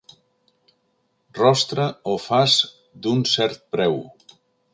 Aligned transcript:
Rostre 1.39 1.85
o 2.15 2.15
faç 2.25 2.57
d'un 3.05 3.23
cert 3.35 3.63
preu. 3.77 4.01